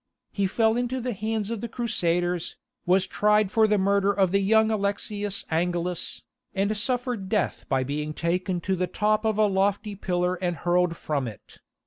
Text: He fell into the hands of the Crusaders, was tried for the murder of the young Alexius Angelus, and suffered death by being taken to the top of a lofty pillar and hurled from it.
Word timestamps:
He 0.31 0.47
fell 0.47 0.77
into 0.77 0.99
the 0.99 1.13
hands 1.13 1.51
of 1.51 1.61
the 1.61 1.67
Crusaders, 1.69 2.57
was 2.87 3.05
tried 3.05 3.51
for 3.51 3.67
the 3.67 3.77
murder 3.77 4.11
of 4.11 4.31
the 4.31 4.39
young 4.39 4.71
Alexius 4.71 5.45
Angelus, 5.51 6.23
and 6.55 6.75
suffered 6.75 7.29
death 7.29 7.67
by 7.69 7.83
being 7.83 8.11
taken 8.15 8.61
to 8.61 8.75
the 8.75 8.87
top 8.87 9.25
of 9.25 9.37
a 9.37 9.45
lofty 9.45 9.93
pillar 9.93 10.33
and 10.43 10.55
hurled 10.57 10.97
from 10.97 11.27
it. 11.27 11.59